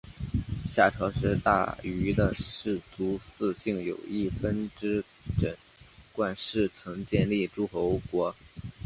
[0.65, 5.05] 夏朝时大禹的氏族姒姓有一分支
[5.37, 5.55] 斟
[6.11, 8.35] 灌氏曾建立诸侯国。